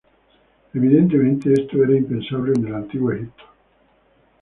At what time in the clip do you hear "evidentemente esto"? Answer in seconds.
0.73-1.83